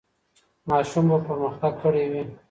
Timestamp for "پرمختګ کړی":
1.27-2.05